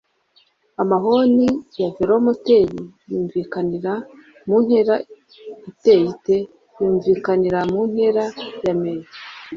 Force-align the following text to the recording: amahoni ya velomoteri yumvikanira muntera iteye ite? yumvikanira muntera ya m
amahoni 0.81 1.47
ya 1.81 1.89
velomoteri 1.95 2.79
yumvikanira 3.09 3.93
muntera 4.47 4.95
iteye 5.69 6.03
ite? 6.13 6.37
yumvikanira 6.77 7.59
muntera 7.71 8.23
ya 8.63 8.73
m 8.79 8.83